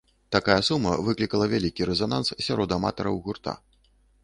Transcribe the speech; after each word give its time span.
Такая 0.35 0.55
сума 0.69 0.93
выклікала 1.09 1.45
вялікі 1.51 1.87
рэзананс 1.93 2.33
сярод 2.47 2.69
аматараў 2.79 3.23
гурта. 3.29 3.57